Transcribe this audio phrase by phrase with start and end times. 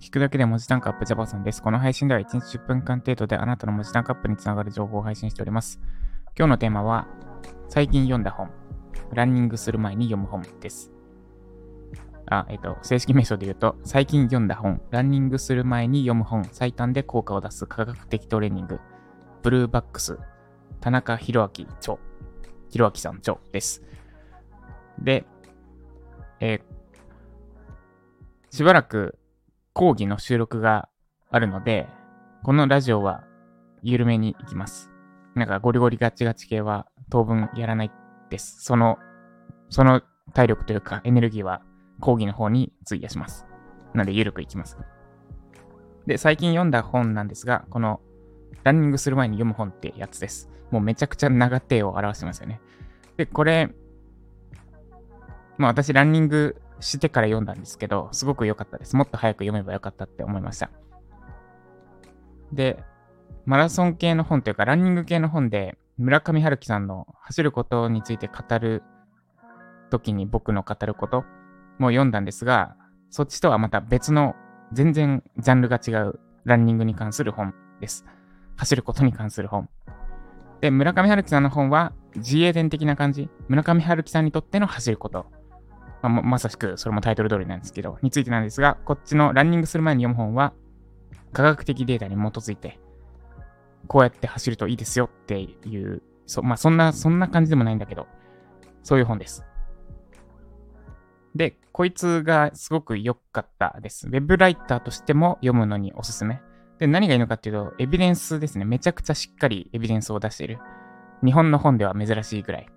[0.00, 1.62] 聞くだけで文字タンクアップジャパさんです。
[1.62, 5.80] この配信では1日10分間程度であなたの文字タンクアップにつながる情報を配信しております。
[6.38, 7.06] 今日のテーマは、
[7.70, 8.50] 最近読んだ本、
[9.14, 10.92] ランニングする前に読む本です。
[12.26, 18.80] あ、えっ、と、正式名称で言うと、最近読んだ本、ランニングする前に読む本、最短で効果を出す科学的トレーニング、
[19.42, 20.18] ブルーバックス、
[20.80, 21.96] 田中宏明著、
[22.68, 23.82] 宏明さん著です。
[25.02, 25.24] で、
[26.40, 29.18] えー、しばらく
[29.72, 30.88] 講義の収録が
[31.30, 31.88] あるので、
[32.42, 33.24] このラジオは
[33.82, 34.90] 緩めに行きます。
[35.34, 37.90] なんかゴリゴリガチガチ系は当分やらない
[38.30, 38.62] です。
[38.62, 38.98] その、
[39.70, 40.02] その
[40.34, 41.62] 体力というかエネルギーは
[42.00, 43.46] 講義の方に費やします。
[43.94, 44.78] なので、ゆるくいきます。
[46.06, 48.00] で、最近読んだ本なんですが、この、
[48.64, 50.50] ランニングする前に読む本ってやつです。
[50.70, 52.60] もうめちゃくちゃ長手を表してますよね。
[53.16, 53.70] で、これ、
[55.58, 58.96] まあ私ランニングしてから読んだんですけど、すごく良かったです。
[58.96, 60.70] もっと早く読めばよかったって思いました。
[62.52, 62.82] で、
[63.44, 68.82] マラソン系の本というか、ランニング系の本で、村上春樹さんの走ることについて語る
[69.90, 71.24] 時に僕の語ること
[71.78, 72.76] も読んだんですが、
[73.10, 74.36] そっちとはまた別の
[74.72, 78.04] 全然ジャンルが違うランニングに関する本です。
[78.56, 79.68] 走ることに関する本。
[80.60, 83.28] で、村上春樹さんの本は自衛伝的な感じ。
[83.48, 85.26] 村上春樹さんにとっての走ること。
[86.08, 90.52] まあ、まさしくそれもタイトル通りなんですけど、についてなんですが、こっちのランニングする前に読む本は
[91.32, 92.78] 科学的データに基づいて、
[93.86, 98.06] こうやって走るといいですよっていう、そまあそんな、そんな感じでもないんだけど、
[98.82, 99.44] そういう本です。
[101.34, 104.08] で、こいつがすごく良かったです。
[104.08, 106.40] ウェブライターとしても読むのにおすすめ。
[106.78, 108.64] で、何がいいのかっていうと、エビデンスですね。
[108.64, 110.58] めちゃくちゃしっかりエビデンスを出している。
[111.24, 112.68] 日本の本では珍しいぐらい。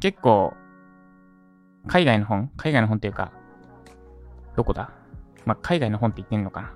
[0.00, 0.54] 結構、
[1.86, 2.50] 海外の本？
[2.56, 3.32] 海外の本っていうか、
[4.56, 4.92] どこだ？
[5.44, 6.74] まあ、海外の本って言ってんのかな？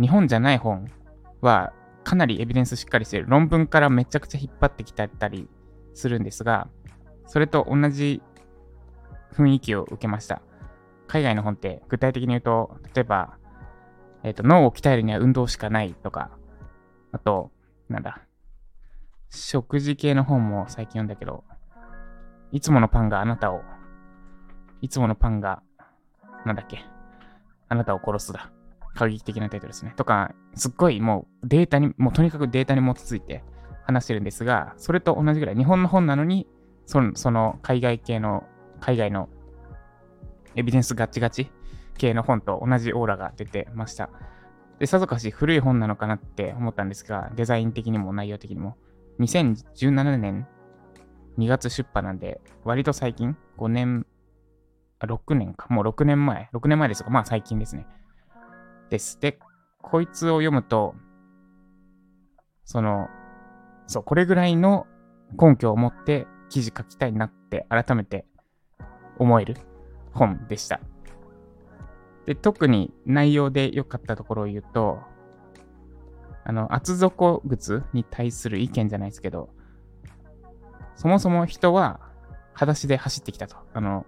[0.00, 0.86] 日本じゃない本
[1.40, 1.72] は、
[2.04, 3.26] かなりエビデンスしっかりしてる。
[3.28, 5.48] 論文からめちゃくちゃ引っ張ってきたり
[5.94, 6.68] するんですが、
[7.26, 8.22] それと同じ
[9.34, 10.42] 雰囲気を受けました。
[11.06, 13.36] 海外の本って具体的に言うと、例えば、
[14.24, 16.30] えっ、ー、と、脳を鍛えるには運動しかないとか、
[17.12, 17.50] あと、
[17.88, 18.22] なんだ、
[19.30, 21.44] 食事系の本も最近読んだけど、
[22.50, 23.62] いつものパンがあなたを、
[24.82, 25.62] いつものパンが、
[26.44, 26.84] なんだっけ、
[27.68, 28.52] あなたを殺すだ。
[28.94, 29.94] 過激的なタイトルですね。
[29.96, 33.42] とか、すっごいもうデータに、もうとにかくデータに基づいて
[33.84, 36.46] 話してるんですが、それと同じぐらい、日本の本なのに、
[36.84, 38.44] そのその海外系の
[38.80, 39.28] 海外の
[40.56, 41.50] エビデンスガチガチ
[41.96, 44.10] 系の本と同じオーラが出てました。
[44.78, 48.76] で、さぞかし古い本なのかなって思ったんですが、デザイン的にも内容的にも。
[49.20, 50.46] 2017年
[51.38, 54.06] 2月出版なんで、割と最近、5年、
[55.02, 57.86] あ、6年か、もう6年前、6年前ですが、まあ最近ですね。
[58.90, 59.20] です。
[59.20, 59.38] で、
[59.80, 60.94] こいつを読むと、
[62.64, 63.08] その、
[63.86, 64.86] そう、これぐらいの
[65.40, 68.26] 根拠を持って記事書きたいなって改めて
[69.18, 69.56] 思える
[70.12, 70.80] 本でした。
[72.26, 75.00] で、特に内容で良かったところを言うと、
[76.44, 79.50] あの、厚底靴に対する意見じゃないですけど、
[80.94, 82.00] そもそも人は
[82.52, 83.56] 裸足で走ってきたと。
[83.72, 84.06] あの、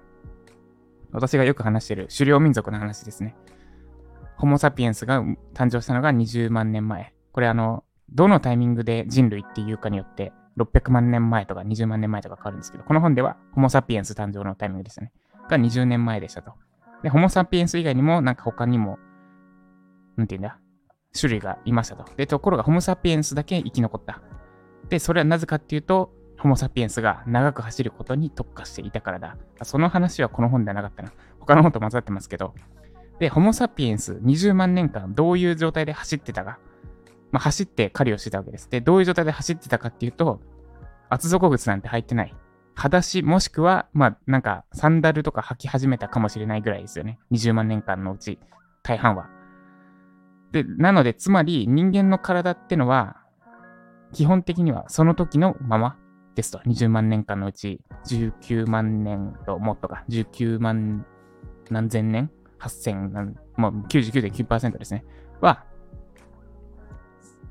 [1.15, 3.35] 私がよく話してる狩猟民族の話ですね。
[4.37, 5.23] ホモ・サピエンスが
[5.55, 7.15] 誕生したのが20万年前。
[7.33, 15.13] これあの、どのタイミングで人類っていうかによって600万年前とか20万年前とか変わるんですけど、この本ではホモ・サピエンス誕生のタイミングですね。
[15.49, 16.55] が20年前でしたと。
[17.03, 18.99] で、ホモ・サピエンス以外にも、なんか他にも、
[20.17, 20.59] なんて言うんだ、
[21.19, 22.05] 種類がいましたと。
[22.17, 24.23] で、ところがホモ・サピエンスだけ生き残った。
[24.89, 26.13] で、それはなぜかっていうと、
[26.45, 29.39] ホモ・サピエンスが長く走ることに特化していたからだ。
[29.63, 31.11] その話はこの本ではなかったな。
[31.41, 32.55] 他の本と混ざってますけど。
[33.19, 36.59] で、ホモ・サピエンス20万年間どういう状態で走ってたか。
[37.33, 38.69] まあ、走って狩りをしてたわけです。
[38.69, 40.43] で、どういう状態で走ってたかっていうと、
[41.09, 42.35] 厚底靴なんて履いてない。
[42.75, 47.19] 裸足もしくは、まあ、なんか、サンダルとか履き始めたかもしれないぐらいですよね。
[47.33, 48.39] 20万年間のうち、
[48.83, 49.31] 大半は。
[50.53, 53.17] で、なので、つまり、人間の体ってのは、
[54.13, 55.97] 基本的にはその時のまま
[56.35, 56.59] ですと。
[56.59, 61.07] 20万年間のうち、19万年ともっとか、19万
[61.71, 65.05] 何千年 ?8000 何、もう99.9%ですね。
[65.41, 65.65] は、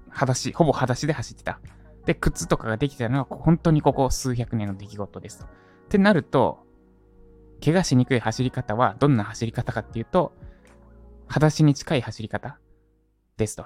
[0.10, 1.60] 裸足、ほぼ裸足で走ってた。
[2.06, 5.46] で、靴とかができたのは本当にここ数百年の出来事ですと。
[5.46, 5.48] っ
[5.90, 6.66] てなると、
[7.64, 10.34] 怪我しにくい走り方はどんな走り方かっていうと、
[11.28, 12.60] 裸足に近い走り方
[13.38, 13.66] ですと。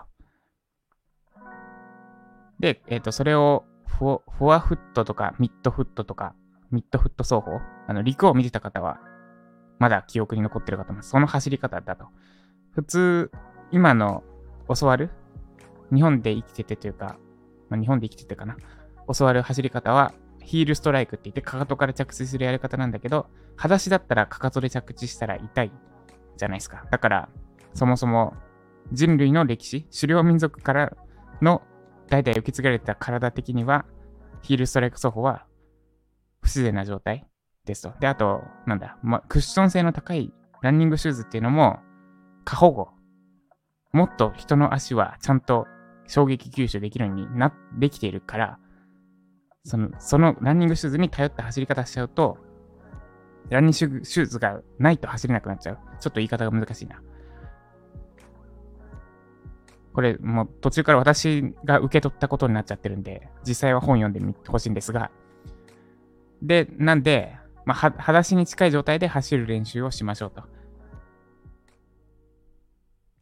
[2.59, 3.65] で、えっ、ー、と、それを
[3.99, 6.35] フォフォアフットとかミッドフットとか
[6.71, 7.61] ミッドフット走法？
[7.88, 8.99] あの、陸を見てた方は、
[9.79, 11.09] まだ記憶に残ってるかと思います。
[11.11, 12.07] その走り方だと。
[12.71, 13.31] 普通、
[13.71, 14.23] 今の
[14.77, 15.09] 教わる
[15.94, 17.17] 日本で生きててというか、
[17.69, 18.57] まあ、日本で生きててかな。
[19.17, 25.71] 教わる走り方は、ヒールストライクって言って、かかとから着地するやり方なんだけど、裸足だったらかかとで着地したら痛い
[26.35, 26.85] じゃないですか。
[26.91, 27.29] だから、
[27.73, 28.33] そもそも
[28.91, 30.97] 人類の歴史、狩猟民族から
[31.41, 31.61] の
[32.09, 33.86] 代々受け継がれた体的には、
[34.42, 35.45] ヒールストライク走法は
[36.42, 37.25] 不自然な状態
[37.65, 37.94] ですと。
[38.00, 41.80] で、あと、なんだ、ま、クッション性の高いランニングシューズっていうのも、
[42.45, 42.89] 過保護。
[43.92, 45.65] もっと人の足はちゃんと
[46.07, 48.60] 衝撃吸収できるようにな、できているから、
[49.63, 52.38] その、そのランニングシューズに頼った走り方しちゃうと、
[53.50, 55.77] ランニングシューズがないと走れなくなっちゃう。
[56.00, 57.01] ちょっと言い方が難しいな。
[59.97, 65.09] これもう途中から私が受け取ったことになっちゃってるんで、実際は本読んでみてほしいんですが、
[66.44, 67.35] で、なんで、
[67.65, 70.44] まあ、裸足に近い状態で走る練習をしましょうと。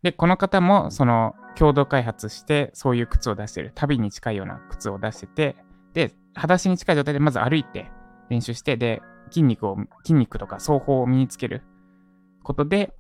[0.04, 3.71] で、この方も、その、共同開発して、そういう靴を出してる。
[3.74, 5.56] 旅に近いような靴を出してて、
[5.94, 7.89] で、裸足に近い状態でまず歩いて
[8.30, 11.62] 練習して、で、筋肉を、筋肉とか双方を身につける
[12.44, 12.94] ことで、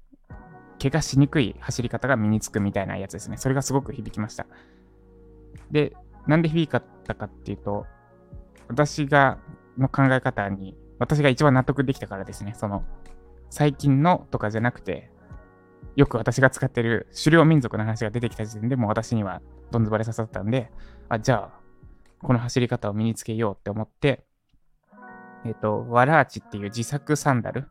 [0.81, 3.37] 怪我しにくい走り方が身につくみたいなやつですね。
[3.37, 4.45] それがすごく響きました。
[5.71, 5.95] で、
[6.27, 7.85] なんで響かったかっていうと、
[8.67, 9.39] 私が、
[9.77, 12.53] の考え方に、私が一番納得できたからですね。
[12.55, 12.83] その、
[13.49, 15.11] 最近のとかじゃなくて、
[15.95, 20.71] よく私が使ってる狩猟民族の話が出てきた時点でもう私にはどんずばれ刺さったんで、
[21.09, 21.59] あ、じゃあ、
[22.21, 24.25] この走り方を身につけようって思って、
[25.45, 27.67] えっ、ー、と、ワラーチっていう自作サンダル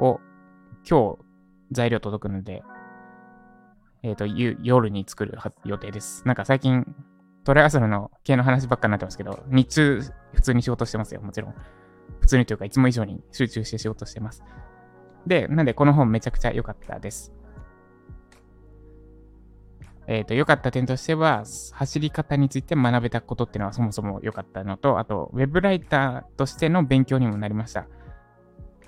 [0.00, 0.18] を
[0.88, 1.31] 今日
[1.72, 2.62] 材料届くので、
[4.02, 6.26] えっ、ー、と、夜に作る予定です。
[6.26, 6.86] なんか最近、
[7.44, 10.00] トライアスロンの系の話ばっかになってますけど、日中
[10.32, 11.54] 普通に仕事してますよ、もちろん。
[12.20, 14.44] 普通にというか、いつも以上に集中して仕事してます。
[15.26, 17.32] で、なんでこの本めちゃくちゃ良かったです。
[20.08, 27.86] えっ、ー、と、良かった点としては、走り方について学べたことっていうのはそもそも良かったのと、あと、ウェブライターとしての勉強にもなりました。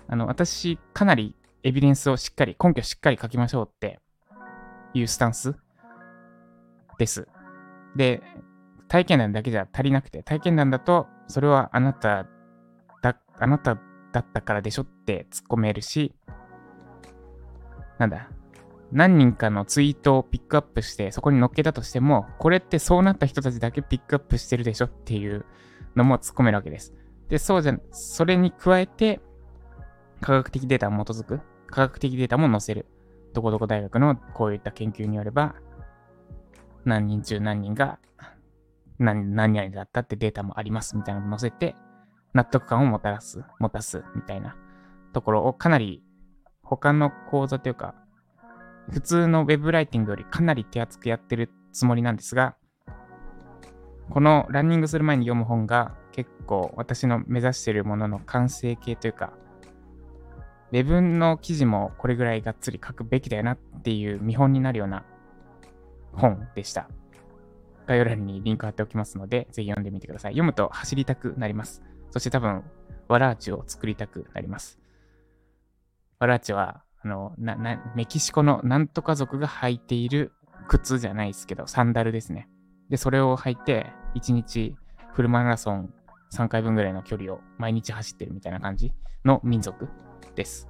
[0.09, 3.99] あの、私、かなりエビデンスをしっかり、根拠しっかり書きましょうって
[4.93, 5.57] いうスタンス
[6.99, 7.27] です。
[7.97, 8.23] で、
[8.89, 12.27] 体験談だけじゃ足りなくて、体験談だと、それはあなた
[13.03, 13.79] だ、あなた
[14.13, 16.15] だったからでしょって突っ込めるし、
[17.99, 18.29] なんだ、
[18.93, 25.47] 何人かのツイートをピックアップして、そこに載っけたとしても、これってそうなった人たちだけピックアップしてるでしょっていう
[25.97, 26.95] のも突っ込めるわけです。
[27.31, 29.21] で、そうじゃ、それに加えて、
[30.21, 31.41] 科学的データに基づく
[31.75, 32.87] 科学的データも載せる。
[33.33, 35.57] どこどこ大学のこういった研究によれば、
[36.85, 37.99] 何人中何人が
[39.01, 41.75] 何何々だったってデータもありますみたいなのを載せて、
[42.33, 44.55] 納得感をもたらす、持たすみたいな
[45.13, 46.05] ところをかなり
[46.63, 47.97] 他の講座というか、
[48.93, 52.55] 普通の web ライティングよりかなり手厚くやってるつもりなんですが、
[54.11, 59.33] このランニングする前に読む本が結構私の目指しているものの完成形というか、
[60.75, 65.05] ウェブの記事もこれぐらいがっつり書くべきだよなっていう見本になるような
[66.13, 66.89] 本でした。
[67.87, 70.33] 概要欄にリンク貼っておきますので、ぜひ読んでみてください。
[70.33, 71.81] 読むと走りたくなります。
[72.11, 72.65] そして多分、
[73.07, 74.81] ワラーチを作りたくなります。
[76.19, 80.33] ワラーチは、あの、な、な、メキシコのなんとか族が履いている
[80.67, 82.49] 靴じゃないですけど、サンダルですね。
[82.89, 84.75] で、それを履いて、1日
[85.13, 85.95] フルマラソン
[86.33, 88.93] 3回分ぐらいの距離を毎日走ってるみたいな感じ
[89.25, 89.89] の民族
[90.35, 90.69] です。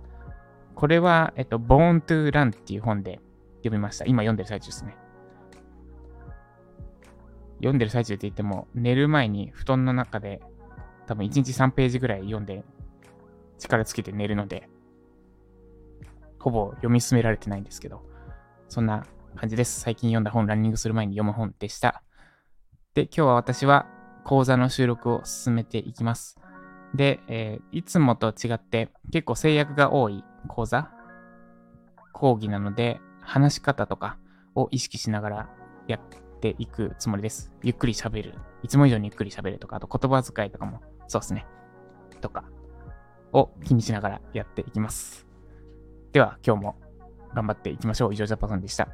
[0.74, 3.20] これは、えっと、Born to Run っていう本で
[3.58, 4.04] 読みました。
[4.04, 4.96] 今読んでる最中ですね。
[7.58, 10.40] 読んでる最中って言っても、寝る前に布団の中で
[11.06, 12.64] 多分1日3ページぐらい読んで
[13.58, 14.68] 力つけて寝るので、
[16.38, 18.02] ほぼ読み進められてないんですけど、
[18.68, 19.06] そんな
[19.36, 19.80] 感じです。
[19.80, 22.02] 最近読んだ本、ランニングする前に読む本でした。
[22.94, 23.86] で、今日は私は
[24.24, 26.38] 講座の収録を進めていきます。
[26.94, 30.90] で、えー、いつもと違って結構制約が多い講座、
[32.12, 34.18] 講義なので、話し方とか
[34.54, 35.48] を意識しながら
[35.88, 37.52] やっていくつもりです。
[37.62, 38.34] ゆっくり喋る。
[38.62, 41.46] いつも以上にゆっくり喋るとか、あと言葉遣いとかも、そうですね。
[42.20, 42.44] とか、
[43.32, 45.26] を気にしながらやっていきます。
[46.12, 46.76] では、今日も
[47.34, 48.14] 頑張っていきましょう。
[48.14, 48.88] 以上、ジャパソンでした。